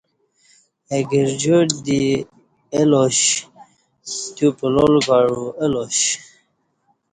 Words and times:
اہ 0.91 0.99
گرجار 1.09 1.67
دی 1.85 2.01
اہ 2.73 2.83
لاش 2.91 3.19
تیو 4.35 4.49
پلال 4.57 4.93
کعو 5.07 5.41
الا 5.63 5.83
ش 5.99 6.03